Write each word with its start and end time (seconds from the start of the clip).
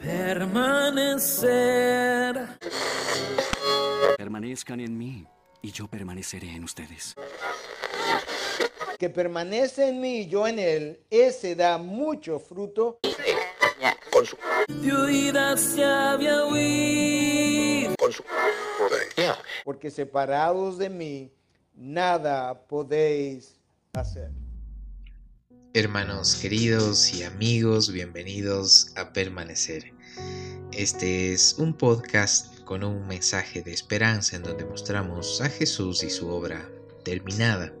Permanecer. 0.00 1.38
Permanezcan 4.16 4.80
en 4.80 4.98
mí 4.98 5.26
y 5.62 5.70
yo 5.70 5.86
permaneceré 5.88 6.54
en 6.54 6.64
ustedes. 6.64 7.14
Que 8.98 9.08
permanece 9.08 9.88
en 9.88 10.00
mí 10.00 10.22
y 10.22 10.28
yo 10.28 10.48
en 10.48 10.58
él, 10.58 11.00
ese 11.10 11.54
da 11.54 11.78
mucho 11.78 12.40
fruto. 12.40 12.98
Vida 14.68 15.56
se 15.56 15.84
había 15.84 16.44
huido. 16.46 17.94
Porque 19.64 19.90
separados 19.90 20.78
de 20.78 20.88
mí, 20.88 21.32
nada 21.74 22.66
podéis 22.66 23.60
hacer. 23.92 24.30
Hermanos 25.78 26.34
queridos 26.34 27.14
y 27.14 27.22
amigos, 27.22 27.92
bienvenidos 27.92 28.90
a 28.96 29.12
Permanecer. 29.12 29.92
Este 30.72 31.32
es 31.32 31.54
un 31.56 31.72
podcast 31.72 32.58
con 32.64 32.82
un 32.82 33.06
mensaje 33.06 33.62
de 33.62 33.74
esperanza 33.74 34.34
en 34.34 34.42
donde 34.42 34.64
mostramos 34.64 35.40
a 35.40 35.48
Jesús 35.48 36.02
y 36.02 36.10
su 36.10 36.30
obra 36.30 36.68
terminada. 37.04 37.72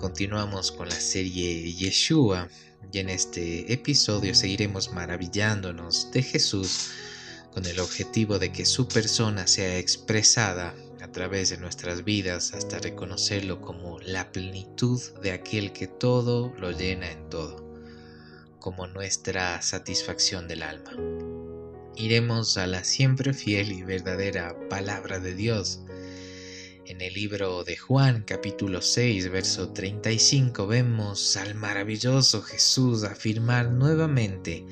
Continuamos 0.00 0.72
con 0.72 0.88
la 0.88 0.98
serie 0.98 1.72
Yeshua 1.74 2.48
y 2.90 2.98
en 2.98 3.10
este 3.10 3.72
episodio 3.72 4.34
seguiremos 4.34 4.92
maravillándonos 4.92 6.10
de 6.10 6.22
Jesús 6.24 6.90
con 7.54 7.66
el 7.66 7.78
objetivo 7.78 8.40
de 8.40 8.50
que 8.50 8.66
su 8.66 8.88
persona 8.88 9.46
sea 9.46 9.78
expresada 9.78 10.74
través 11.16 11.48
de 11.48 11.56
nuestras 11.56 12.04
vidas 12.04 12.52
hasta 12.52 12.78
reconocerlo 12.78 13.62
como 13.62 13.98
la 14.00 14.32
plenitud 14.32 15.00
de 15.22 15.32
aquel 15.32 15.72
que 15.72 15.86
todo 15.86 16.52
lo 16.58 16.72
llena 16.72 17.10
en 17.10 17.30
todo, 17.30 17.74
como 18.60 18.86
nuestra 18.86 19.62
satisfacción 19.62 20.46
del 20.46 20.62
alma. 20.62 20.92
Iremos 21.96 22.58
a 22.58 22.66
la 22.66 22.84
siempre 22.84 23.32
fiel 23.32 23.72
y 23.72 23.82
verdadera 23.82 24.68
palabra 24.68 25.18
de 25.18 25.34
Dios. 25.34 25.80
En 26.84 27.00
el 27.00 27.14
libro 27.14 27.64
de 27.64 27.78
Juan 27.78 28.22
capítulo 28.26 28.82
6 28.82 29.30
verso 29.30 29.70
35 29.70 30.66
vemos 30.66 31.38
al 31.38 31.54
maravilloso 31.54 32.42
Jesús 32.42 33.04
afirmar 33.04 33.70
nuevamente 33.70 34.66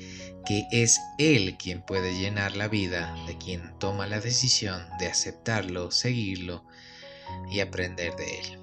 que 0.45 0.67
es 0.71 0.99
Él 1.17 1.57
quien 1.57 1.81
puede 1.81 2.13
llenar 2.13 2.55
la 2.55 2.67
vida 2.67 3.15
de 3.27 3.37
quien 3.37 3.77
toma 3.79 4.07
la 4.07 4.19
decisión 4.19 4.85
de 4.99 5.07
aceptarlo, 5.07 5.91
seguirlo 5.91 6.63
y 7.51 7.59
aprender 7.59 8.15
de 8.15 8.39
Él. 8.39 8.59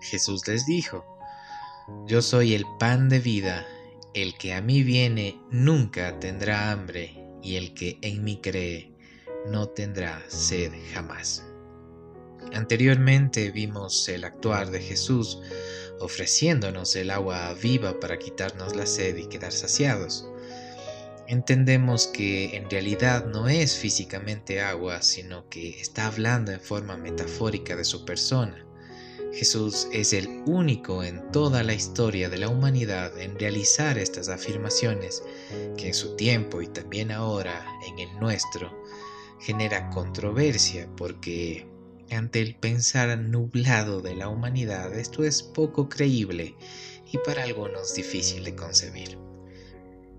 Jesús 0.00 0.46
les 0.48 0.66
dijo, 0.66 1.04
Yo 2.06 2.20
soy 2.20 2.54
el 2.54 2.64
pan 2.78 3.08
de 3.08 3.20
vida, 3.20 3.66
el 4.14 4.36
que 4.36 4.54
a 4.54 4.60
mí 4.60 4.82
viene 4.82 5.40
nunca 5.50 6.18
tendrá 6.18 6.72
hambre, 6.72 7.18
y 7.42 7.56
el 7.56 7.74
que 7.74 7.98
en 8.02 8.22
mí 8.24 8.40
cree 8.42 8.92
no 9.46 9.68
tendrá 9.68 10.22
sed 10.28 10.72
jamás. 10.92 11.44
Anteriormente 12.52 13.50
vimos 13.50 14.08
el 14.08 14.24
actuar 14.24 14.70
de 14.70 14.80
Jesús 14.80 15.40
ofreciéndonos 16.00 16.96
el 16.96 17.10
agua 17.10 17.54
viva 17.54 17.98
para 18.00 18.18
quitarnos 18.18 18.74
la 18.74 18.86
sed 18.86 19.16
y 19.16 19.28
quedar 19.28 19.52
saciados 19.52 20.28
entendemos 21.32 22.08
que 22.08 22.54
en 22.58 22.68
realidad 22.68 23.24
no 23.24 23.48
es 23.48 23.78
físicamente 23.78 24.60
agua, 24.60 25.00
sino 25.00 25.48
que 25.48 25.80
está 25.80 26.06
hablando 26.06 26.52
en 26.52 26.60
forma 26.60 26.98
metafórica 26.98 27.74
de 27.74 27.86
su 27.86 28.04
persona. 28.04 28.66
Jesús 29.32 29.88
es 29.92 30.12
el 30.12 30.28
único 30.44 31.02
en 31.02 31.32
toda 31.32 31.62
la 31.62 31.72
historia 31.72 32.28
de 32.28 32.36
la 32.36 32.50
humanidad 32.50 33.18
en 33.18 33.38
realizar 33.38 33.96
estas 33.96 34.28
afirmaciones 34.28 35.22
que 35.78 35.88
en 35.88 35.94
su 35.94 36.16
tiempo 36.16 36.60
y 36.60 36.66
también 36.66 37.10
ahora 37.10 37.64
en 37.88 37.98
el 37.98 38.20
nuestro 38.20 38.70
genera 39.40 39.88
controversia 39.88 40.86
porque 40.98 41.66
ante 42.10 42.42
el 42.42 42.56
pensar 42.56 43.18
nublado 43.18 44.02
de 44.02 44.14
la 44.14 44.28
humanidad 44.28 44.92
esto 44.92 45.24
es 45.24 45.42
poco 45.42 45.88
creíble 45.88 46.54
y 47.10 47.16
para 47.24 47.44
algunos 47.44 47.94
difícil 47.94 48.44
de 48.44 48.54
concebir. 48.54 49.31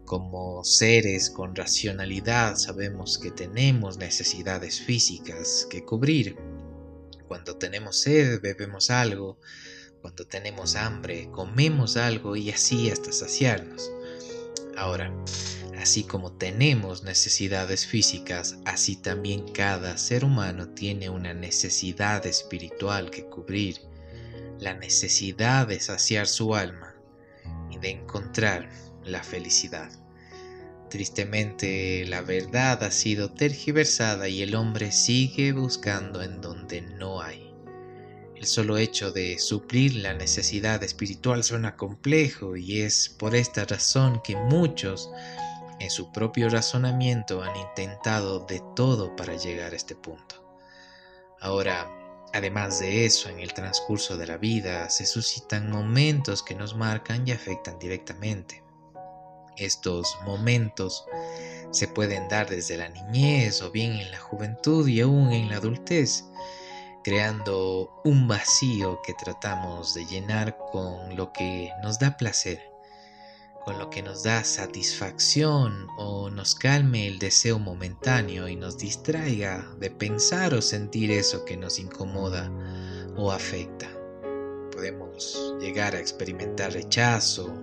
Como 0.06 0.64
seres 0.66 1.30
con 1.30 1.56
racionalidad 1.56 2.58
sabemos 2.58 3.18
que 3.18 3.32
tenemos 3.32 3.98
necesidades 3.98 4.82
físicas 4.82 5.66
que 5.70 5.86
cubrir. 5.86 6.38
Cuando 7.28 7.56
tenemos 7.56 8.02
sed 8.02 8.42
bebemos 8.42 8.90
algo, 8.90 9.40
cuando 10.02 10.28
tenemos 10.28 10.76
hambre 10.76 11.30
comemos 11.32 11.96
algo 11.96 12.36
y 12.36 12.52
así 12.52 12.92
hasta 12.92 13.14
saciarnos. 13.14 13.90
Ahora, 14.76 15.14
así 15.78 16.04
como 16.04 16.34
tenemos 16.34 17.04
necesidades 17.04 17.88
físicas, 17.88 18.58
así 18.66 18.98
también 18.98 19.48
cada 19.54 19.98
ser 19.98 20.26
humano 20.26 20.68
tiene 20.70 21.10
una 21.10 21.34
necesidad 21.34 22.26
espiritual 22.26 23.10
que 23.10 23.26
cubrir, 23.26 23.80
la 24.60 24.74
necesidad 24.74 25.68
de 25.68 25.80
saciar 25.80 26.28
su 26.28 26.56
alma 26.56 26.94
y 27.72 27.78
de 27.78 27.92
encontrar 27.92 28.70
la 29.06 29.24
felicidad. 29.24 29.90
Tristemente 30.90 32.06
la 32.06 32.22
verdad 32.22 32.84
ha 32.84 32.92
sido 32.92 33.32
tergiversada 33.32 34.28
y 34.28 34.42
el 34.44 34.54
hombre 34.56 34.92
sigue 34.92 35.52
buscando 35.52 36.22
en 36.22 36.40
donde 36.40 36.82
no 36.82 37.22
hay. 37.22 37.52
El 38.36 38.46
solo 38.46 38.78
hecho 38.78 39.12
de 39.12 39.40
suplir 39.40 39.96
la 39.96 40.14
necesidad 40.14 40.84
espiritual 40.84 41.44
suena 41.44 41.76
complejo 41.78 42.58
y 42.58 42.82
es 42.82 43.10
por 43.10 43.36
esta 43.36 43.66
razón 43.66 44.22
que 44.24 44.36
muchos 44.36 45.10
en 45.80 45.90
su 45.90 46.12
propio 46.12 46.50
razonamiento 46.50 47.42
han 47.42 47.56
intentado 47.56 48.42
de 48.42 48.62
todo 48.76 49.16
para 49.16 49.36
llegar 49.36 49.74
a 49.74 49.76
este 49.76 49.96
punto. 49.96 50.44
Ahora, 51.42 51.90
además 52.34 52.80
de 52.80 53.06
eso, 53.06 53.30
en 53.30 53.40
el 53.40 53.54
transcurso 53.54 54.16
de 54.16 54.28
la 54.28 54.38
vida 54.38 54.90
se 54.90 55.06
suscitan 55.06 55.70
momentos 55.70 56.44
que 56.44 56.56
nos 56.56 56.76
marcan 56.76 57.28
y 57.28 57.32
afectan 57.32 57.80
directamente. 57.80 58.63
Estos 59.58 60.18
momentos 60.26 61.06
se 61.72 61.88
pueden 61.88 62.28
dar 62.28 62.50
desde 62.50 62.78
la 62.78 62.90
niñez 62.90 63.62
o 63.62 63.72
bien 63.72 63.94
en 63.94 64.12
la 64.12 64.20
juventud 64.20 64.88
y 64.88 65.02
aún 65.02 65.32
en 65.32 65.50
la 65.50 65.58
adultez, 65.58 66.26
creando 67.04 67.90
un 68.04 68.28
vacío 68.28 69.02
que 69.04 69.14
tratamos 69.14 69.94
de 69.94 70.06
llenar 70.06 70.58
con 70.72 71.16
lo 71.16 71.34
que 71.34 71.72
nos 71.82 71.98
da 72.00 72.16
placer, 72.16 72.62
con 73.66 73.80
lo 73.80 73.90
que 73.90 74.04
nos 74.04 74.24
da 74.24 74.44
satisfacción 74.44 75.88
o 75.98 76.30
nos 76.30 76.54
calme 76.54 77.08
el 77.08 77.18
deseo 77.18 77.60
momentáneo 77.60 78.48
y 78.48 78.56
nos 78.56 78.78
distraiga 78.78 79.68
de 79.80 79.90
pensar 79.90 80.54
o 80.54 80.62
sentir 80.62 81.12
eso 81.12 81.44
que 81.44 81.58
nos 81.58 81.80
incomoda 81.80 82.52
o 83.16 83.32
afecta. 83.32 83.90
Podemos 84.72 85.56
llegar 85.60 85.96
a 85.96 86.00
experimentar 86.00 86.74
rechazo, 86.74 87.54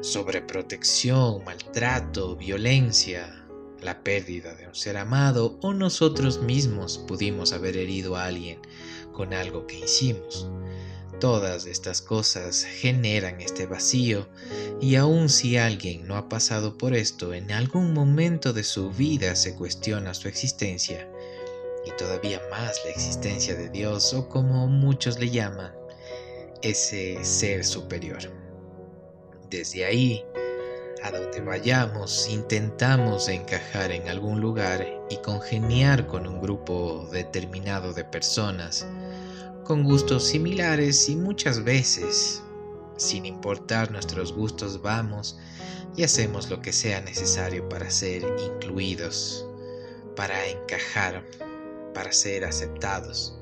sobreprotección, 0.00 1.44
maltrato, 1.44 2.36
violencia, 2.36 3.46
la 3.80 4.02
pérdida 4.02 4.54
de 4.54 4.66
un 4.66 4.74
ser 4.74 4.96
amado 4.96 5.58
o 5.62 5.72
nosotros 5.72 6.40
mismos 6.40 6.98
pudimos 6.98 7.52
haber 7.52 7.76
herido 7.76 8.16
a 8.16 8.26
alguien 8.26 8.58
con 9.12 9.32
algo 9.32 9.66
que 9.66 9.80
hicimos. 9.80 10.48
Todas 11.20 11.66
estas 11.66 12.02
cosas 12.02 12.64
generan 12.64 13.40
este 13.40 13.66
vacío 13.66 14.28
y 14.80 14.96
aun 14.96 15.30
si 15.30 15.56
alguien 15.56 16.06
no 16.06 16.16
ha 16.16 16.28
pasado 16.28 16.76
por 16.76 16.94
esto, 16.94 17.32
en 17.32 17.52
algún 17.52 17.94
momento 17.94 18.52
de 18.52 18.64
su 18.64 18.90
vida 18.90 19.34
se 19.34 19.54
cuestiona 19.54 20.12
su 20.12 20.28
existencia 20.28 21.08
y 21.86 21.90
todavía 21.96 22.42
más 22.50 22.80
la 22.84 22.90
existencia 22.90 23.54
de 23.54 23.70
Dios 23.70 24.12
o 24.12 24.28
como 24.28 24.66
muchos 24.66 25.18
le 25.18 25.30
llaman, 25.30 25.72
ese 26.60 27.24
ser 27.24 27.64
superior. 27.64 28.45
Desde 29.56 29.86
ahí, 29.86 30.22
a 31.02 31.10
donde 31.10 31.40
vayamos, 31.40 32.28
intentamos 32.28 33.26
encajar 33.26 33.90
en 33.90 34.06
algún 34.06 34.38
lugar 34.38 34.86
y 35.08 35.16
congeniar 35.16 36.06
con 36.06 36.26
un 36.26 36.42
grupo 36.42 37.08
determinado 37.10 37.94
de 37.94 38.04
personas, 38.04 38.86
con 39.64 39.82
gustos 39.82 40.24
similares 40.24 41.08
y 41.08 41.16
muchas 41.16 41.64
veces, 41.64 42.42
sin 42.98 43.24
importar 43.24 43.90
nuestros 43.90 44.34
gustos, 44.34 44.82
vamos 44.82 45.38
y 45.96 46.02
hacemos 46.02 46.50
lo 46.50 46.60
que 46.60 46.74
sea 46.74 47.00
necesario 47.00 47.66
para 47.66 47.90
ser 47.90 48.26
incluidos, 48.38 49.48
para 50.16 50.48
encajar, 50.48 51.24
para 51.94 52.12
ser 52.12 52.44
aceptados. 52.44 53.38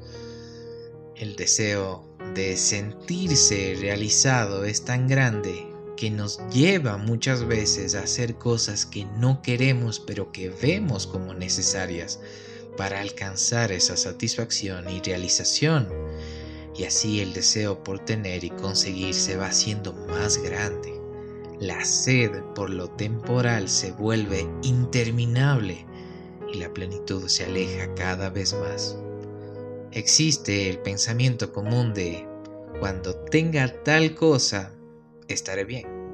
El 1.17 1.34
deseo 1.34 2.08
de 2.37 2.56
sentirse 2.56 3.76
realizado 3.81 4.64
es 4.64 4.84
tan 4.84 5.08
grande 5.08 5.73
que 5.96 6.11
nos 6.11 6.41
lleva 6.49 6.96
muchas 6.96 7.46
veces 7.46 7.94
a 7.94 8.00
hacer 8.00 8.37
cosas 8.37 8.87
que 8.87 9.05
no 9.19 9.43
queremos 9.43 10.00
pero 10.00 10.32
que 10.32 10.50
vemos 10.50 11.06
como 11.06 11.35
necesarias 11.35 12.20
para 12.76 13.00
alcanzar 13.00 13.73
esa 13.73 13.96
satisfacción 13.96 14.88
y 14.91 15.00
realización. 15.00 15.88
Y 16.76 16.85
así 16.85 17.20
el 17.20 17.32
deseo 17.32 17.85
por 17.85 18.00
tener 18.05 18.43
y 18.43 18.50
conseguir 18.50 19.14
se 19.14 19.37
va 19.37 19.46
haciendo 19.46 19.93
más 19.93 20.38
grande. 20.38 21.00
la 21.61 21.85
sed 21.85 22.43
por 22.56 22.69
lo 22.69 22.91
temporal 22.91 23.69
se 23.69 23.93
vuelve 23.93 24.44
interminable 24.62 25.87
y 26.52 26.58
la 26.58 26.69
plenitud 26.75 27.29
se 27.29 27.44
aleja 27.44 27.94
cada 27.94 28.29
vez 28.29 28.55
más. 28.55 28.96
Existe 29.93 30.69
el 30.69 30.79
pensamiento 30.79 31.52
común 31.52 31.94
de 31.94 32.26
cuando 32.81 33.14
tenga 33.14 33.73
tal 33.85 34.17
cosa, 34.17 34.73
estaré 35.28 35.64
bien. 35.64 36.04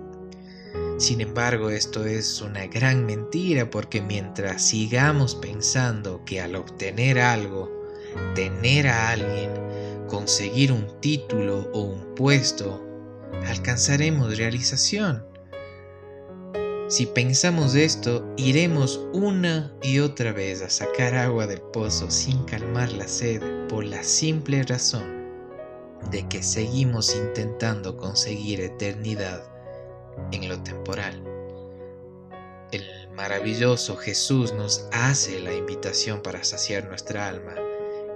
Sin 0.98 1.20
embargo, 1.20 1.70
esto 1.70 2.04
es 2.04 2.42
una 2.42 2.66
gran 2.66 3.06
mentira 3.06 3.70
porque 3.70 4.02
mientras 4.02 4.62
sigamos 4.62 5.34
pensando 5.34 6.24
que 6.26 6.40
al 6.40 6.54
obtener 6.56 7.18
algo, 7.18 7.70
tener 8.34 8.86
a 8.86 9.10
alguien, 9.10 9.50
conseguir 10.08 10.72
un 10.72 11.00
título 11.00 11.70
o 11.72 11.80
un 11.80 12.14
puesto, 12.14 12.86
alcanzaremos 13.46 14.36
realización. 14.36 15.24
Si 16.88 17.06
pensamos 17.06 17.76
esto, 17.76 18.30
iremos 18.36 19.00
una 19.12 19.72
y 19.82 20.00
otra 20.00 20.32
vez 20.32 20.60
a 20.60 20.68
sacar 20.68 21.14
agua 21.14 21.46
del 21.46 21.60
pozo 21.60 22.10
sin 22.10 22.44
calmar 22.44 22.92
la 22.92 23.08
sed 23.08 23.42
por 23.68 23.84
la 23.84 24.02
simple 24.02 24.64
razón 24.64 25.19
de 26.10 26.26
que 26.28 26.42
seguimos 26.42 27.14
intentando 27.14 27.96
conseguir 27.96 28.60
eternidad 28.60 29.42
en 30.32 30.48
lo 30.48 30.62
temporal. 30.62 31.22
El 32.72 32.84
maravilloso 33.14 33.96
Jesús 33.96 34.52
nos 34.52 34.88
hace 34.92 35.40
la 35.40 35.54
invitación 35.54 36.22
para 36.22 36.44
saciar 36.44 36.86
nuestra 36.86 37.28
alma 37.28 37.54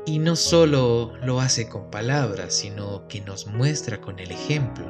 y 0.07 0.19
no 0.19 0.37
solo 0.37 1.13
lo 1.23 1.41
hace 1.41 1.69
con 1.69 1.91
palabras, 1.91 2.55
sino 2.55 3.09
que 3.09 3.21
nos 3.21 3.47
muestra 3.47 4.01
con 4.01 4.19
el 4.19 4.31
ejemplo. 4.31 4.85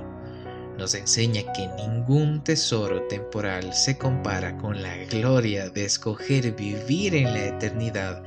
Nos 0.77 0.95
enseña 0.95 1.53
que 1.53 1.69
ningún 1.77 2.43
tesoro 2.43 3.03
temporal 3.03 3.73
se 3.75 3.97
compara 3.97 4.57
con 4.59 4.83
la 4.83 4.97
gloria 5.05 5.71
de 5.71 5.85
escoger 5.85 6.53
vivir 6.53 7.15
en 7.15 7.33
la 7.33 7.47
eternidad 7.47 8.25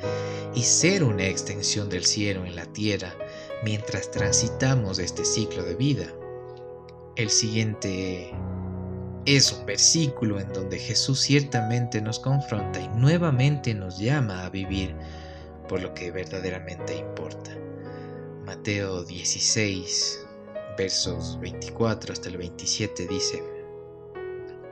y 0.56 0.64
ser 0.64 1.04
una 1.04 1.28
extensión 1.28 1.90
del 1.90 2.06
cielo 2.06 2.46
en 2.46 2.56
la 2.56 2.66
tierra 2.66 3.14
mientras 3.64 4.12
transitamos 4.12 5.00
este 5.00 5.26
ciclo 5.26 5.64
de 5.64 5.76
vida. 5.76 6.06
El 7.16 7.30
siguiente 7.30 8.32
es 9.26 9.52
un 9.52 9.66
versículo 9.66 10.40
en 10.40 10.48
donde 10.54 10.80
Jesús 10.80 11.20
ciertamente 11.20 12.02
nos 12.02 12.20
confronta 12.20 12.80
y 12.80 12.88
nuevamente 12.90 13.74
nos 13.74 13.98
llama 14.00 14.46
a 14.46 14.50
vivir 14.50 14.96
por 15.68 15.82
lo 15.82 15.94
que 15.94 16.12
verdaderamente 16.12 16.96
importa. 16.96 17.52
Mateo 18.46 19.04
16, 19.04 20.26
versos 20.78 21.38
24 21.42 22.14
hasta 22.14 22.30
el 22.30 22.38
27 22.38 23.08
dice, 23.08 23.44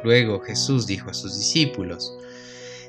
Luego 0.03 0.39
Jesús 0.39 0.85
dijo 0.87 1.09
a 1.09 1.13
sus 1.13 1.37
discípulos, 1.37 2.15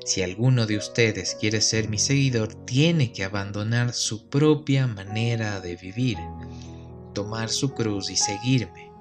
si 0.06 0.22
alguno 0.22 0.66
de 0.66 0.76
ustedes 0.76 1.34
quiere 1.34 1.60
ser 1.60 1.88
mi 1.88 1.98
seguidor, 1.98 2.54
tiene 2.64 3.10
que 3.10 3.24
abandonar 3.24 3.92
su 3.92 4.28
propia 4.28 4.86
manera 4.86 5.60
de 5.60 5.74
vivir, 5.74 6.16
tomar 7.12 7.48
su 7.48 7.74
cruz 7.74 8.08
y 8.08 8.16
seguirme. 8.16 8.92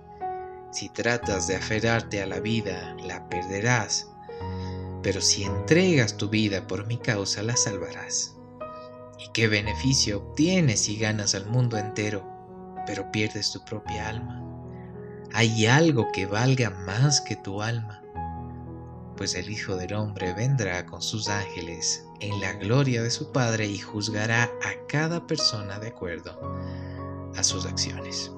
Si 0.71 0.89
tratas 0.89 1.45
de 1.45 1.57
aferrarte 1.57 2.23
a 2.23 2.25
la 2.25 2.39
vida, 2.39 2.97
la 3.05 3.29
perderás, 3.29 4.09
pero 5.03 5.21
si 5.21 5.43
entregas 5.43 6.17
tu 6.17 6.27
vida 6.27 6.65
por 6.65 6.87
mi 6.87 6.97
causa, 6.97 7.43
la 7.43 7.55
salvarás. 7.55 8.35
¿Y 9.19 9.31
qué 9.31 9.47
beneficio 9.47 10.17
obtienes 10.17 10.81
si 10.81 10.97
ganas 10.97 11.35
al 11.35 11.45
mundo 11.45 11.77
entero, 11.77 12.27
pero 12.87 13.11
pierdes 13.11 13.51
tu 13.51 13.63
propia 13.63 14.09
alma? 14.09 14.43
¿Hay 15.33 15.67
algo 15.67 16.11
que 16.11 16.25
valga 16.25 16.71
más 16.71 17.21
que 17.21 17.35
tu 17.35 17.61
alma? 17.61 18.04
Pues 19.15 19.35
el 19.35 19.49
Hijo 19.49 19.75
del 19.75 19.93
Hombre 19.93 20.33
vendrá 20.33 20.85
con 20.85 21.01
sus 21.01 21.29
ángeles 21.29 22.05
en 22.19 22.39
la 22.41 22.53
gloria 22.53 23.01
de 23.01 23.11
su 23.11 23.31
Padre 23.31 23.67
y 23.67 23.77
juzgará 23.77 24.43
a 24.43 24.87
cada 24.87 25.25
persona 25.25 25.79
de 25.79 25.87
acuerdo 25.87 26.37
a 27.35 27.43
sus 27.43 27.65
acciones. 27.65 28.31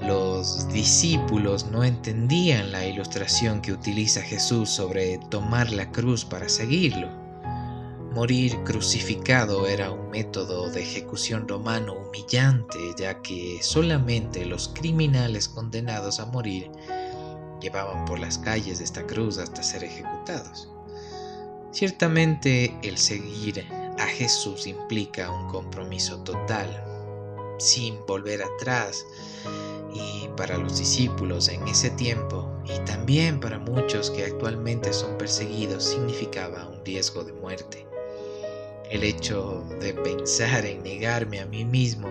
Los 0.00 0.68
discípulos 0.68 1.66
no 1.66 1.84
entendían 1.84 2.72
la 2.72 2.84
ilustración 2.84 3.62
que 3.62 3.72
utiliza 3.72 4.20
Jesús 4.20 4.68
sobre 4.68 5.18
tomar 5.30 5.70
la 5.70 5.92
cruz 5.92 6.24
para 6.24 6.48
seguirlo. 6.48 7.08
Morir 8.12 8.58
crucificado 8.64 9.66
era 9.66 9.90
un 9.92 10.10
método 10.10 10.70
de 10.70 10.82
ejecución 10.82 11.46
romano 11.48 11.94
humillante, 11.94 12.78
ya 12.98 13.22
que 13.22 13.60
solamente 13.62 14.44
los 14.44 14.68
criminales 14.68 15.48
condenados 15.48 16.18
a 16.18 16.26
morir 16.26 16.70
llevaban 17.62 18.04
por 18.04 18.18
las 18.18 18.38
calles 18.38 18.78
de 18.78 18.84
esta 18.84 19.06
cruz 19.06 19.38
hasta 19.38 19.62
ser 19.62 19.84
ejecutados. 19.84 20.68
Ciertamente 21.70 22.76
el 22.82 22.98
seguir 22.98 23.66
a 23.98 24.06
Jesús 24.06 24.66
implica 24.66 25.30
un 25.30 25.48
compromiso 25.48 26.18
total, 26.22 26.84
sin 27.58 28.04
volver 28.06 28.42
atrás, 28.42 29.06
y 29.94 30.28
para 30.36 30.58
los 30.58 30.78
discípulos 30.78 31.48
en 31.48 31.66
ese 31.68 31.90
tiempo, 31.90 32.50
y 32.64 32.78
también 32.84 33.40
para 33.40 33.58
muchos 33.58 34.10
que 34.10 34.24
actualmente 34.24 34.92
son 34.92 35.16
perseguidos, 35.16 35.84
significaba 35.84 36.68
un 36.68 36.84
riesgo 36.84 37.24
de 37.24 37.32
muerte. 37.32 37.86
El 38.90 39.04
hecho 39.04 39.64
de 39.80 39.94
pensar 39.94 40.66
en 40.66 40.82
negarme 40.82 41.40
a 41.40 41.46
mí 41.46 41.64
mismo, 41.64 42.08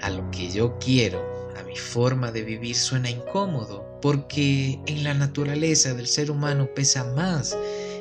a 0.00 0.10
lo 0.10 0.30
que 0.30 0.50
yo 0.50 0.78
quiero, 0.78 1.33
mi 1.74 1.80
forma 1.80 2.30
de 2.30 2.44
vivir 2.44 2.76
suena 2.76 3.10
incómodo, 3.10 3.98
porque 4.00 4.78
en 4.86 5.02
la 5.02 5.12
naturaleza 5.12 5.92
del 5.92 6.06
ser 6.06 6.30
humano 6.30 6.68
pesa 6.72 7.02
más 7.02 7.58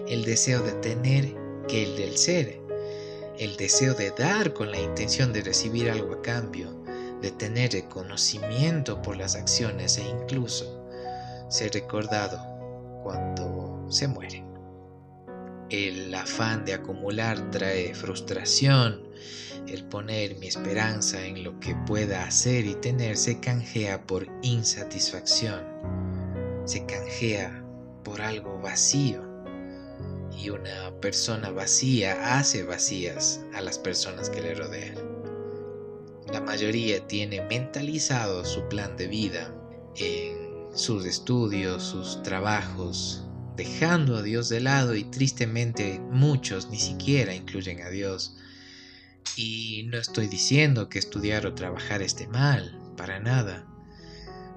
el 0.08 0.24
deseo 0.26 0.62
de 0.62 0.74
tener 0.74 1.34
que 1.68 1.86
el 1.86 1.96
del 1.96 2.16
ser, 2.16 2.62
el 3.40 3.58
deseo 3.58 3.96
de 3.96 4.12
dar 4.12 4.54
con 4.54 4.70
la 4.70 4.80
intención 4.80 5.34
de 5.34 5.42
recibir 5.42 5.90
algo 5.90 6.14
a 6.14 6.22
cambio, 6.22 6.84
de 7.20 7.32
tener 7.32 7.72
reconocimiento 7.72 9.02
por 9.02 9.18
las 9.18 9.36
acciones 9.36 9.98
e 9.98 10.08
incluso 10.08 10.88
ser 11.50 11.74
recordado 11.74 12.38
cuando 13.02 13.88
se 13.90 14.08
muere. 14.08 14.46
El 15.72 16.14
afán 16.14 16.64
de 16.64 16.76
acumular 16.76 17.50
trae 17.50 17.96
frustración, 17.96 19.02
el 19.68 19.84
poner 19.86 20.36
mi 20.38 20.48
esperanza 20.48 21.26
en 21.26 21.44
lo 21.44 21.60
que 21.60 21.76
pueda 21.88 22.24
hacer 22.24 22.66
y 22.66 22.76
tener 22.76 23.18
se 23.18 23.40
canjea 23.40 24.06
por 24.06 24.28
insatisfacción, 24.42 25.64
se 26.66 26.86
canjea 26.86 27.64
por 28.04 28.22
algo 28.22 28.60
vacío. 28.60 29.22
Y 30.38 30.50
una 30.50 30.92
persona 31.00 31.52
vacía 31.52 32.38
hace 32.38 32.64
vacías 32.64 33.42
a 33.54 33.62
las 33.62 33.78
personas 33.78 34.30
que 34.30 34.42
le 34.42 34.56
rodean. 34.56 34.96
La 36.32 36.42
mayoría 36.42 37.06
tiene 37.08 37.42
mentalizado 37.42 38.44
su 38.44 38.68
plan 38.68 38.98
de 38.98 39.08
vida 39.08 39.54
en 39.96 40.36
sus 40.74 41.06
estudios, 41.06 41.84
sus 41.84 42.24
trabajos, 42.24 43.24
dejando 43.56 44.18
a 44.18 44.24
Dios 44.24 44.50
de 44.50 44.62
lado 44.62 44.96
y 44.96 45.04
tristemente 45.04 46.00
muchos 46.10 46.70
ni 46.70 46.80
siquiera 46.80 47.36
incluyen 47.36 47.82
a 47.82 47.90
Dios 47.90 48.36
y 49.36 49.84
no 49.90 49.98
estoy 49.98 50.28
diciendo 50.28 50.90
que 50.90 51.00
estudiar 51.00 51.46
o 51.46 51.54
trabajar 51.54 52.02
esté 52.02 52.28
mal, 52.28 52.80
para 52.96 53.20
nada. 53.20 53.68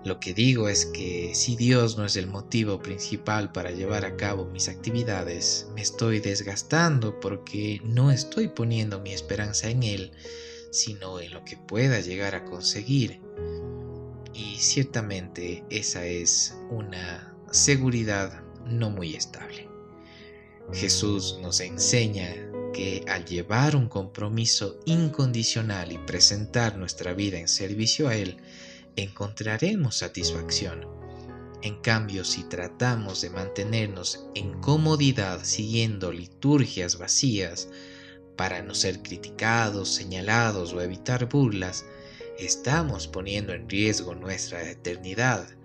Lo 0.04 0.20
que 0.20 0.34
digo 0.34 0.68
es 0.68 0.86
que 0.86 1.34
si 1.34 1.56
Dios 1.56 1.98
no 1.98 2.04
es 2.04 2.14
el 2.14 2.28
motivo 2.28 2.80
principal 2.80 3.50
para 3.50 3.72
llevar 3.72 4.04
a 4.04 4.16
cabo 4.16 4.44
mis 4.44 4.68
actividades, 4.68 5.66
me 5.74 5.82
estoy 5.82 6.20
desgastando 6.20 7.18
porque 7.18 7.80
no 7.84 8.12
estoy 8.12 8.46
poniendo 8.46 9.00
mi 9.00 9.12
esperanza 9.12 9.68
en 9.68 9.82
Él, 9.82 10.12
sino 10.70 11.18
en 11.18 11.32
lo 11.32 11.44
que 11.44 11.56
pueda 11.56 11.98
llegar 12.00 12.36
a 12.36 12.44
conseguir. 12.44 13.20
Y 14.32 14.58
ciertamente 14.58 15.64
esa 15.70 16.06
es 16.06 16.56
una 16.70 17.34
seguridad 17.50 18.44
no 18.64 18.90
muy 18.90 19.16
estable. 19.16 19.68
Jesús 20.72 21.38
nos 21.42 21.60
enseña 21.60 22.45
que 22.76 23.02
al 23.08 23.24
llevar 23.24 23.74
un 23.74 23.88
compromiso 23.88 24.78
incondicional 24.84 25.92
y 25.92 25.98
presentar 25.98 26.76
nuestra 26.76 27.14
vida 27.14 27.38
en 27.38 27.48
servicio 27.48 28.06
a 28.06 28.16
Él, 28.16 28.36
encontraremos 28.96 29.96
satisfacción. 29.96 30.86
En 31.62 31.80
cambio, 31.80 32.22
si 32.22 32.44
tratamos 32.44 33.22
de 33.22 33.30
mantenernos 33.30 34.26
en 34.34 34.60
comodidad 34.60 35.42
siguiendo 35.42 36.12
liturgias 36.12 36.98
vacías 36.98 37.70
para 38.36 38.60
no 38.60 38.74
ser 38.74 39.02
criticados, 39.02 39.94
señalados 39.94 40.74
o 40.74 40.82
evitar 40.82 41.30
burlas, 41.30 41.86
estamos 42.38 43.08
poniendo 43.08 43.54
en 43.54 43.70
riesgo 43.70 44.14
nuestra 44.14 44.70
eternidad 44.70 45.55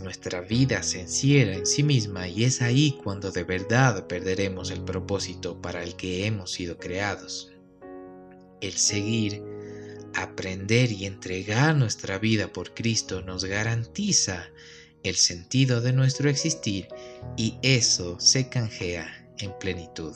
nuestra 0.00 0.40
vida 0.40 0.82
se 0.82 1.02
encierra 1.02 1.54
en 1.54 1.66
sí 1.66 1.82
misma 1.82 2.28
y 2.28 2.44
es 2.44 2.62
ahí 2.62 2.98
cuando 3.02 3.30
de 3.30 3.44
verdad 3.44 4.06
perderemos 4.06 4.70
el 4.70 4.82
propósito 4.82 5.60
para 5.60 5.82
el 5.82 5.96
que 5.96 6.26
hemos 6.26 6.52
sido 6.52 6.78
creados. 6.78 7.52
El 8.60 8.72
seguir, 8.72 9.42
aprender 10.14 10.92
y 10.92 11.06
entregar 11.06 11.76
nuestra 11.76 12.18
vida 12.18 12.52
por 12.52 12.74
Cristo 12.74 13.22
nos 13.22 13.44
garantiza 13.44 14.48
el 15.02 15.16
sentido 15.16 15.80
de 15.80 15.92
nuestro 15.92 16.28
existir 16.28 16.88
y 17.36 17.58
eso 17.62 18.18
se 18.20 18.48
canjea 18.48 19.28
en 19.38 19.52
plenitud. 19.58 20.14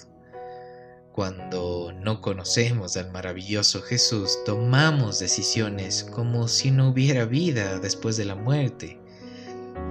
Cuando 1.14 1.93
no 1.93 2.21
conocemos 2.21 2.97
al 2.97 3.12
maravilloso 3.12 3.83
Jesús, 3.83 4.41
tomamos 4.45 5.21
decisiones 5.21 6.03
como 6.03 6.49
si 6.49 6.73
no 6.73 6.88
hubiera 6.88 7.25
vida 7.25 7.79
después 7.79 8.17
de 8.17 8.25
la 8.25 8.35
muerte. 8.35 8.99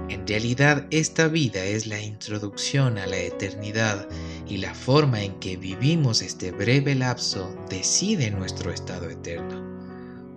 En 0.08 0.26
realidad 0.26 0.86
esta 0.90 1.28
vida 1.28 1.64
es 1.64 1.86
la 1.86 2.00
introducción 2.00 2.98
a 2.98 3.06
la 3.06 3.16
eternidad 3.16 4.06
y 4.46 4.58
la 4.58 4.74
forma 4.74 5.22
en 5.22 5.38
que 5.40 5.56
vivimos 5.56 6.20
este 6.20 6.50
breve 6.50 6.94
lapso 6.94 7.54
decide 7.70 8.30
nuestro 8.30 8.70
estado 8.70 9.08
eterno. 9.08 9.64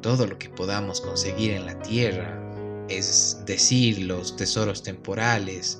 Todo 0.01 0.25
lo 0.25 0.37
que 0.37 0.49
podamos 0.49 1.01
conseguir 1.01 1.51
en 1.51 1.65
la 1.65 1.77
tierra, 1.79 2.41
es 2.87 3.41
decir, 3.45 3.99
los 3.99 4.37
tesoros 4.37 4.83
temporales, 4.83 5.79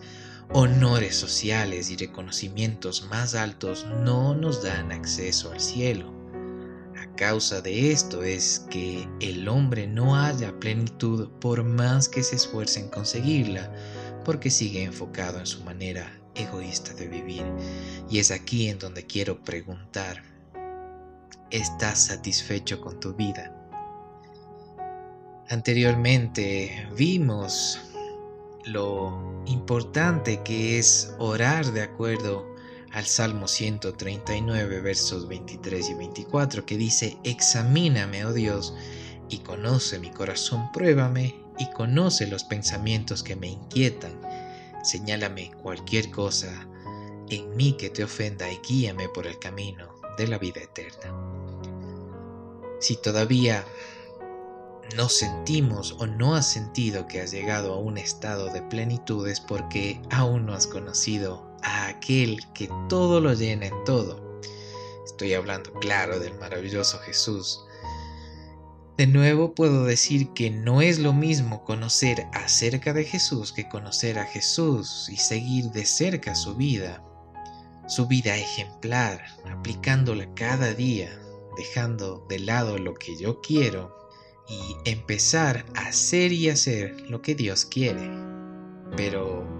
honores 0.51 1.15
sociales 1.15 1.89
y 1.89 1.95
reconocimientos 1.95 3.07
más 3.09 3.35
altos 3.35 3.85
no 4.03 4.35
nos 4.35 4.63
dan 4.63 4.91
acceso 4.91 5.51
al 5.51 5.61
cielo. 5.61 6.16
Causa 7.17 7.61
de 7.61 7.91
esto 7.91 8.21
es 8.21 8.67
que 8.69 9.09
el 9.19 9.47
hombre 9.47 9.87
no 9.87 10.15
haya 10.15 10.59
plenitud 10.59 11.27
por 11.41 11.63
más 11.63 12.07
que 12.07 12.21
se 12.21 12.35
esfuerce 12.35 12.79
en 12.79 12.89
conseguirla, 12.89 13.73
porque 14.23 14.51
sigue 14.51 14.83
enfocado 14.83 15.39
en 15.39 15.47
su 15.47 15.63
manera 15.63 16.11
egoísta 16.35 16.93
de 16.93 17.07
vivir. 17.07 17.43
Y 18.07 18.19
es 18.19 18.29
aquí 18.29 18.69
en 18.69 18.77
donde 18.77 19.07
quiero 19.07 19.43
preguntar, 19.43 20.21
¿estás 21.49 22.05
satisfecho 22.05 22.79
con 22.79 22.99
tu 22.99 23.15
vida? 23.15 23.51
Anteriormente 25.49 26.87
vimos 26.95 27.79
lo 28.65 29.43
importante 29.47 30.43
que 30.43 30.77
es 30.77 31.15
orar 31.17 31.65
de 31.73 31.81
acuerdo 31.81 32.56
al 32.93 33.05
Salmo 33.05 33.47
139, 33.47 34.81
versos 34.81 35.27
23 35.27 35.89
y 35.89 35.93
24, 35.93 36.65
que 36.65 36.77
dice, 36.77 37.17
Examíname, 37.23 38.25
oh 38.25 38.33
Dios, 38.33 38.73
y 39.29 39.39
conoce 39.39 39.99
mi 39.99 40.09
corazón, 40.09 40.71
pruébame 40.71 41.35
y 41.59 41.69
conoce 41.71 42.27
los 42.27 42.43
pensamientos 42.43 43.23
que 43.23 43.35
me 43.35 43.47
inquietan. 43.47 44.19
Señálame 44.83 45.51
cualquier 45.61 46.11
cosa 46.11 46.67
en 47.29 47.55
mí 47.55 47.75
que 47.77 47.89
te 47.89 48.03
ofenda 48.03 48.49
y 48.51 48.59
guíame 48.67 49.09
por 49.09 49.27
el 49.27 49.37
camino 49.39 49.95
de 50.17 50.27
la 50.27 50.37
vida 50.37 50.61
eterna. 50.61 51.13
Si 52.79 52.95
todavía 52.95 53.65
no 54.95 55.09
sentimos 55.09 55.95
o 55.99 56.07
no 56.07 56.35
has 56.35 56.49
sentido 56.49 57.07
que 57.07 57.21
has 57.21 57.31
llegado 57.31 57.73
a 57.73 57.79
un 57.79 57.97
estado 57.97 58.47
de 58.53 58.61
plenitud 58.61 59.27
es 59.27 59.41
porque 59.41 60.01
aún 60.09 60.45
no 60.45 60.53
has 60.53 60.67
conocido 60.67 61.46
a 61.67 61.87
aquel 61.87 62.39
que 62.53 62.69
todo 62.87 63.19
lo 63.19 63.33
llena 63.33 63.67
en 63.67 63.83
todo. 63.83 64.39
Estoy 65.05 65.33
hablando, 65.33 65.73
claro, 65.73 66.17
del 66.17 66.33
maravilloso 66.39 66.97
Jesús. 66.99 67.61
De 68.97 69.05
nuevo 69.05 69.53
puedo 69.53 69.83
decir 69.83 70.33
que 70.33 70.49
no 70.49 70.81
es 70.81 70.97
lo 70.97 71.13
mismo 71.13 71.63
conocer 71.65 72.25
acerca 72.33 72.93
de 72.93 73.03
Jesús 73.03 73.51
que 73.51 73.67
conocer 73.67 74.17
a 74.17 74.25
Jesús 74.25 75.07
y 75.11 75.17
seguir 75.17 75.65
de 75.65 75.85
cerca 75.85 76.35
su 76.35 76.55
vida, 76.55 77.03
su 77.87 78.07
vida 78.07 78.35
ejemplar, 78.37 79.23
aplicándola 79.45 80.33
cada 80.35 80.73
día, 80.73 81.19
dejando 81.57 82.25
de 82.29 82.39
lado 82.39 82.77
lo 82.77 82.93
que 82.93 83.17
yo 83.17 83.41
quiero 83.41 83.95
y 84.47 84.89
empezar 84.89 85.65
a 85.75 85.87
hacer 85.87 86.31
y 86.31 86.49
hacer 86.49 87.01
lo 87.09 87.21
que 87.21 87.35
Dios 87.35 87.65
quiere. 87.65 88.09
Pero, 88.95 89.56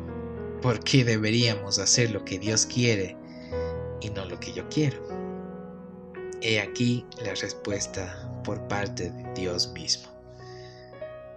¿por 0.62 0.84
qué 0.84 1.04
deberíamos 1.04 1.80
hacer 1.80 2.12
lo 2.12 2.24
que 2.26 2.40
Dios 2.40 2.66
quiere 2.66 3.18
y 4.02 4.10
no 4.10 4.26
lo 4.26 4.40
que 4.40 4.54
yo 4.54 4.68
quiero? 4.70 5.02
He 6.42 6.60
aquí 6.60 7.06
la 7.24 7.34
respuesta 7.34 8.42
por 8.44 8.68
parte 8.68 9.12
de 9.12 9.34
Dios 9.34 9.72
mismo. 9.74 10.08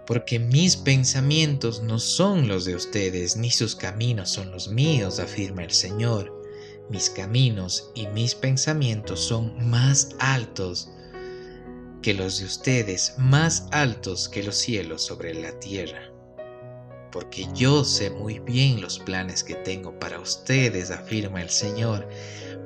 Porque 0.05 0.39
mis 0.39 0.75
pensamientos 0.75 1.81
no 1.81 1.99
son 1.99 2.47
los 2.47 2.65
de 2.65 2.75
ustedes, 2.75 3.37
ni 3.37 3.49
sus 3.51 3.75
caminos 3.75 4.29
son 4.29 4.51
los 4.51 4.67
míos, 4.67 5.19
afirma 5.19 5.63
el 5.63 5.71
Señor. 5.71 6.41
Mis 6.89 7.09
caminos 7.09 7.91
y 7.95 8.07
mis 8.07 8.35
pensamientos 8.35 9.21
son 9.21 9.69
más 9.69 10.09
altos 10.19 10.89
que 12.01 12.13
los 12.13 12.39
de 12.39 12.45
ustedes 12.45 13.13
más 13.17 13.67
altos 13.71 14.27
que 14.27 14.43
los 14.43 14.55
cielos 14.55 15.03
sobre 15.03 15.33
la 15.33 15.57
tierra. 15.59 16.10
Porque 17.11 17.47
yo 17.53 17.83
sé 17.83 18.09
muy 18.09 18.39
bien 18.39 18.81
los 18.81 18.99
planes 18.99 19.43
que 19.43 19.55
tengo 19.55 19.97
para 19.99 20.19
ustedes, 20.19 20.91
afirma 20.91 21.41
el 21.41 21.49
Señor, 21.49 22.07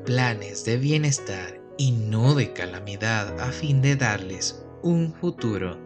planes 0.06 0.66
de 0.66 0.78
bienestar 0.78 1.60
y 1.78 1.92
no 1.92 2.36
de 2.36 2.54
calamidad, 2.54 3.40
a 3.40 3.52
fin 3.52 3.82
de 3.82 3.96
darles 3.96 4.64
un 4.84 5.14
futuro 5.14 5.78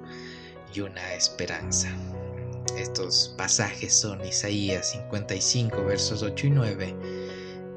y 0.74 0.82
una 0.82 1.14
esperanza. 1.14 1.90
Estos 2.78 3.34
pasajes 3.38 3.94
son 3.94 4.24
Isaías 4.26 4.92
55 4.92 5.84
versos 5.86 6.22
8 6.22 6.48
y 6.48 6.50
9 6.50 6.96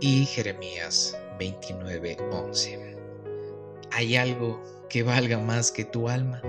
y 0.01 0.25
Jeremías 0.27 1.17
29 1.39 2.17
11. 2.31 2.97
¿Hay 3.93 4.17
algo 4.17 4.61
que 4.93 5.03
valga 5.03 5.39
más 5.39 5.73
que 5.73 5.87
tu 5.87 6.11
alma. 6.11 6.43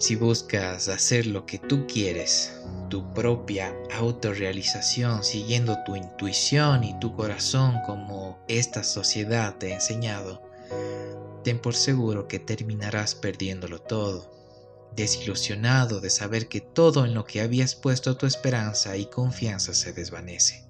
Si 0.00 0.16
buscas 0.16 0.88
hacer 0.88 1.26
lo 1.26 1.44
que 1.44 1.58
tú 1.58 1.86
quieres, 1.86 2.54
tu 2.88 3.12
propia 3.12 3.76
autorrealización, 3.92 5.22
siguiendo 5.22 5.76
tu 5.84 5.94
intuición 5.94 6.84
y 6.84 6.98
tu 6.98 7.14
corazón 7.14 7.82
como 7.84 8.42
esta 8.48 8.82
sociedad 8.82 9.56
te 9.58 9.72
ha 9.72 9.74
enseñado, 9.74 10.42
ten 11.44 11.58
por 11.58 11.74
seguro 11.74 12.28
que 12.28 12.38
terminarás 12.38 13.14
perdiéndolo 13.14 13.82
todo, 13.82 14.90
desilusionado 14.96 16.00
de 16.00 16.08
saber 16.08 16.48
que 16.48 16.62
todo 16.62 17.04
en 17.04 17.12
lo 17.12 17.26
que 17.26 17.42
habías 17.42 17.74
puesto 17.74 18.16
tu 18.16 18.24
esperanza 18.24 18.96
y 18.96 19.04
confianza 19.04 19.74
se 19.74 19.92
desvanece. 19.92 20.64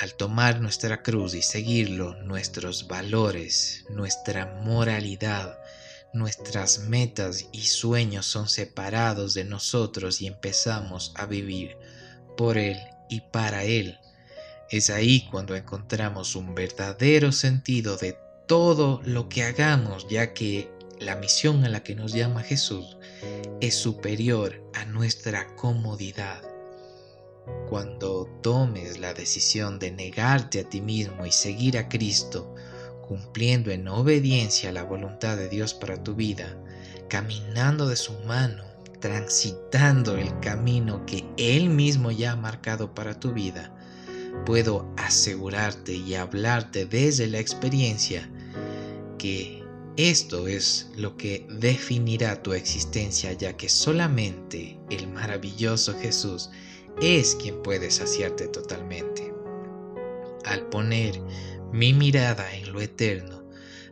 Al 0.00 0.16
tomar 0.16 0.60
nuestra 0.60 1.02
cruz 1.02 1.32
y 1.32 1.40
seguirlo, 1.40 2.14
nuestros 2.24 2.88
valores, 2.88 3.86
nuestra 3.88 4.60
moralidad, 4.62 5.58
nuestras 6.14 6.78
metas 6.78 7.48
y 7.52 7.62
sueños 7.62 8.26
son 8.26 8.48
separados 8.48 9.34
de 9.34 9.44
nosotros 9.44 10.22
y 10.22 10.26
empezamos 10.26 11.12
a 11.16 11.26
vivir 11.26 11.76
por 12.36 12.56
Él 12.56 12.78
y 13.08 13.20
para 13.20 13.64
Él. 13.64 13.98
Es 14.70 14.90
ahí 14.90 15.28
cuando 15.30 15.54
encontramos 15.56 16.36
un 16.36 16.54
verdadero 16.54 17.32
sentido 17.32 17.96
de 17.96 18.16
todo 18.46 19.00
lo 19.04 19.28
que 19.28 19.42
hagamos, 19.42 20.06
ya 20.08 20.32
que 20.32 20.70
la 21.00 21.16
misión 21.16 21.64
a 21.64 21.68
la 21.68 21.82
que 21.82 21.94
nos 21.94 22.12
llama 22.12 22.42
Jesús 22.42 22.96
es 23.60 23.74
superior 23.74 24.62
a 24.74 24.84
nuestra 24.84 25.54
comodidad. 25.56 26.42
Cuando 27.68 28.26
tomes 28.42 28.98
la 28.98 29.12
decisión 29.12 29.78
de 29.78 29.90
negarte 29.90 30.60
a 30.60 30.68
ti 30.68 30.80
mismo 30.80 31.26
y 31.26 31.32
seguir 31.32 31.76
a 31.76 31.88
Cristo, 31.88 32.54
cumpliendo 33.06 33.70
en 33.70 33.86
obediencia 33.88 34.72
la 34.72 34.82
voluntad 34.82 35.36
de 35.36 35.48
Dios 35.48 35.74
para 35.74 36.02
tu 36.02 36.14
vida, 36.14 36.56
caminando 37.08 37.88
de 37.88 37.96
su 37.96 38.12
mano, 38.20 38.64
transitando 39.00 40.16
el 40.16 40.38
camino 40.40 41.04
que 41.04 41.24
Él 41.36 41.68
mismo 41.68 42.10
ya 42.10 42.32
ha 42.32 42.36
marcado 42.36 42.94
para 42.94 43.20
tu 43.20 43.32
vida, 43.32 43.74
puedo 44.46 44.90
asegurarte 44.96 45.92
y 45.92 46.14
hablarte 46.14 46.86
desde 46.86 47.26
la 47.26 47.38
experiencia 47.38 48.30
que 49.18 49.62
esto 49.96 50.48
es 50.48 50.90
lo 50.96 51.16
que 51.16 51.46
definirá 51.48 52.42
tu 52.42 52.52
existencia, 52.52 53.32
ya 53.32 53.56
que 53.56 53.68
solamente 53.68 54.78
el 54.90 55.06
maravilloso 55.08 55.94
Jesús 56.00 56.50
es 57.00 57.36
quien 57.36 57.62
puede 57.62 57.90
saciarte 57.90 58.48
totalmente. 58.48 59.32
Al 60.44 60.66
poner 60.66 61.20
mi 61.74 61.92
mirada 61.92 62.54
en 62.54 62.72
lo 62.72 62.80
eterno, 62.80 63.42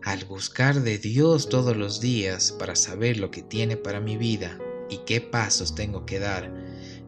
al 0.05 0.25
buscar 0.27 0.83
de 0.83 0.99
Dios 0.99 1.49
todos 1.49 1.77
los 1.77 2.01
días 2.01 2.53
para 2.57 2.77
saber 2.77 3.19
lo 3.19 3.33
que 3.33 3.43
tiene 3.43 3.77
para 3.77 3.99
mi 3.99 4.17
vida 4.17 4.57
y 4.89 4.99
qué 4.99 5.21
pasos 5.21 5.75
tengo 5.75 6.07
que 6.07 6.21
dar, 6.21 6.49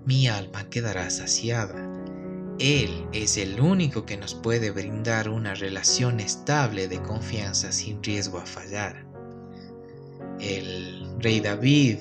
mi 0.05 0.27
alma 0.27 0.69
quedará 0.71 1.09
saciada. 1.11 1.77
Él 2.59 3.07
es 3.13 3.37
el 3.37 3.61
único 3.61 4.05
que 4.05 4.17
nos 4.17 4.35
puede 4.35 4.73
brindar 4.73 5.29
una 5.29 5.55
relación 5.55 6.19
estable 6.19 6.89
de 6.89 7.01
confianza 7.01 7.71
sin 7.71 8.03
riesgo 8.03 8.39
a 8.39 8.47
fallar. 8.47 9.07
El 10.41 11.07
rey 11.21 11.39
David 11.39 11.99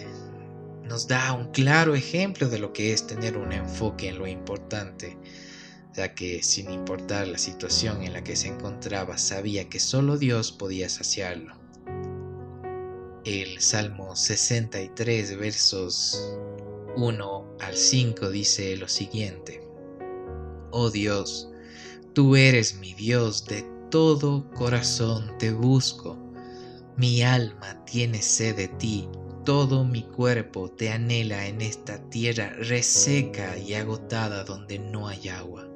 nos 0.84 1.08
da 1.08 1.32
un 1.34 1.52
claro 1.52 1.94
ejemplo 1.94 2.50
de 2.50 2.58
lo 2.58 2.74
que 2.74 2.92
es 2.92 3.06
tener 3.06 3.38
un 3.38 3.54
enfoque 3.54 4.10
en 4.10 4.18
lo 4.18 4.26
importante, 4.26 5.16
ya 5.96 6.16
que 6.16 6.42
sin 6.42 6.72
importar 6.72 7.28
la 7.28 7.38
situación 7.38 8.04
en 8.04 8.14
la 8.14 8.24
que 8.24 8.36
se 8.36 8.48
encontraba, 8.48 9.18
sabía 9.18 9.70
que 9.70 9.80
solo 9.80 10.18
Dios 10.18 10.52
podía 10.52 10.90
saciarlo. 10.90 11.56
El 13.26 13.62
Salmo 13.62 14.16
63, 14.16 15.38
versos 15.38 16.36
1 16.98 17.58
al 17.60 17.76
5 17.76 18.30
dice 18.30 18.76
lo 18.76 18.88
siguiente. 18.88 19.66
Oh 20.72 20.90
Dios, 20.90 21.50
tú 22.14 22.36
eres 22.36 22.76
mi 22.76 22.94
Dios, 22.94 23.46
de 23.46 23.66
todo 23.90 24.50
corazón 24.52 25.38
te 25.38 25.52
busco. 25.52 26.18
Mi 26.98 27.24
alma 27.24 27.84
tiene 27.86 28.22
sed 28.22 28.56
de 28.56 28.68
ti, 28.68 29.08
todo 29.46 29.84
mi 29.84 30.04
cuerpo 30.04 30.70
te 30.70 30.92
anhela 30.92 31.48
en 31.48 31.62
esta 31.62 31.98
tierra 32.10 32.50
reseca 32.60 33.58
y 33.58 33.74
agotada 33.74 34.44
donde 34.44 34.80
no 34.80 35.08
hay 35.08 35.30
agua. 35.30 35.73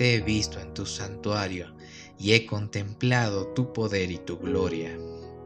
Te 0.00 0.14
he 0.14 0.20
visto 0.22 0.58
en 0.58 0.72
tu 0.72 0.86
santuario 0.86 1.74
y 2.18 2.32
he 2.32 2.46
contemplado 2.46 3.48
tu 3.48 3.70
poder 3.74 4.10
y 4.10 4.16
tu 4.16 4.38
gloria. 4.38 4.96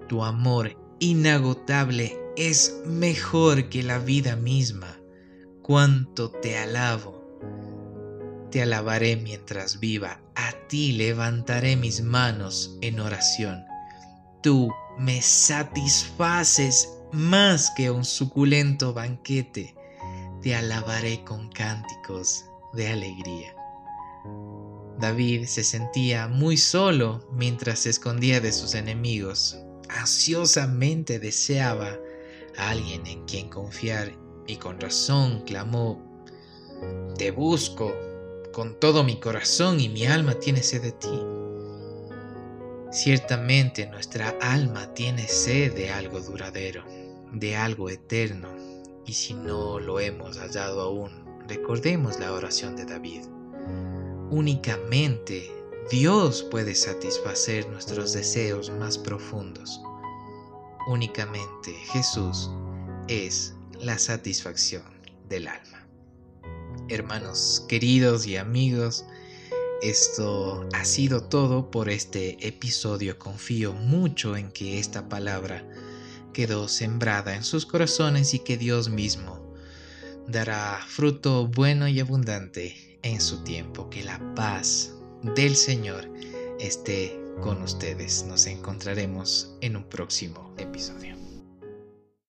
Tu 0.08 0.23
amor 0.23 0.76
inagotable 1.00 2.16
es 2.37 2.80
mejor 2.87 3.68
que 3.68 3.82
la 3.82 3.99
vida 3.99 4.37
misma. 4.37 4.96
Cuánto 5.61 6.30
te 6.30 6.56
alabo. 6.56 7.20
Te 8.52 8.62
alabaré 8.62 9.16
mientras 9.16 9.80
viva, 9.80 10.20
a 10.37 10.52
ti 10.68 10.92
levantaré 10.92 11.75
mis 11.75 12.00
manos 12.00 12.78
en 12.80 13.00
oración. 13.00 13.64
Tú 14.40 14.70
me 15.00 15.20
satisfaces 15.20 16.88
más 17.11 17.73
que 17.76 17.90
un 17.90 18.04
suculento 18.04 18.94
banquete. 18.94 19.75
Te 20.42 20.54
alabaré 20.54 21.25
con 21.25 21.49
cánticos 21.49 22.44
de 22.73 22.87
alegría. 22.87 23.63
David 24.98 25.46
se 25.46 25.64
sentía 25.64 26.28
muy 26.28 26.56
solo 26.56 27.28
mientras 27.32 27.80
se 27.80 27.90
escondía 27.90 28.40
de 28.40 28.52
sus 28.52 28.74
enemigos. 28.74 29.58
Ansiosamente 29.88 31.18
deseaba 31.18 31.98
a 32.56 32.70
alguien 32.70 33.06
en 33.06 33.24
quien 33.24 33.48
confiar 33.48 34.12
y 34.46 34.56
con 34.56 34.80
razón 34.80 35.42
clamó, 35.42 36.22
Te 37.16 37.30
busco, 37.30 37.92
con 38.52 38.78
todo 38.78 39.02
mi 39.02 39.18
corazón 39.18 39.80
y 39.80 39.88
mi 39.88 40.06
alma 40.06 40.34
tiene 40.34 40.62
sed 40.62 40.82
de 40.82 40.92
ti. 40.92 41.20
Ciertamente 42.92 43.86
nuestra 43.86 44.36
alma 44.40 44.94
tiene 44.94 45.26
sed 45.26 45.74
de 45.74 45.90
algo 45.90 46.20
duradero, 46.20 46.84
de 47.32 47.56
algo 47.56 47.90
eterno, 47.90 48.48
y 49.04 49.12
si 49.14 49.34
no 49.34 49.80
lo 49.80 49.98
hemos 49.98 50.38
hallado 50.38 50.80
aún, 50.80 51.10
recordemos 51.48 52.20
la 52.20 52.32
oración 52.32 52.76
de 52.76 52.84
David. 52.84 53.22
Únicamente 54.31 55.52
Dios 55.90 56.43
puede 56.43 56.75
satisfacer 56.75 57.69
nuestros 57.69 58.14
deseos 58.14 58.71
más 58.71 58.97
profundos. 58.97 59.81
Únicamente 60.88 61.73
Jesús 61.93 62.50
es 63.07 63.54
la 63.81 63.99
satisfacción 63.99 64.83
del 65.28 65.47
alma. 65.47 65.87
Hermanos 66.88 67.66
queridos 67.69 68.26
y 68.26 68.38
amigos, 68.38 69.04
esto 69.83 70.66
ha 70.73 70.85
sido 70.87 71.25
todo 71.25 71.71
por 71.71 71.90
este 71.90 72.47
episodio. 72.47 73.19
Confío 73.19 73.75
mucho 73.75 74.37
en 74.37 74.50
que 74.52 74.78
esta 74.78 75.09
palabra 75.11 75.69
quedó 76.33 76.66
sembrada 76.69 77.37
en 77.37 77.45
sus 77.45 77.66
corazones 77.66 78.33
y 78.33 78.38
que 78.38 78.57
Dios 78.57 78.88
mismo 78.88 79.54
dará 80.26 80.81
fruto 80.88 81.47
bueno 81.47 81.87
y 81.88 82.00
abundante 82.00 82.93
en 83.04 83.20
su 83.20 83.44
tiempo. 83.44 83.88
Que 83.90 84.02
la 84.02 84.20
paz 84.34 84.92
del 85.23 85.54
Señor 85.54 86.08
esté 86.58 87.18
con 87.40 87.62
ustedes. 87.62 88.25
Nos 88.25 88.46
encontraremos 88.46 89.54
en 89.61 89.76
un 89.76 89.84
próximo 89.84 90.52
episodio. 90.58 91.13